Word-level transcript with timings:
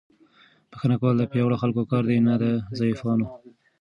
بښنه 0.71 0.95
کول 1.01 1.15
د 1.17 1.23
پیاوړو 1.31 1.61
خلکو 1.63 1.81
کار 1.91 2.03
دی، 2.09 2.17
نه 2.27 2.33
د 2.41 2.43
ضعیفانو. 2.79 3.27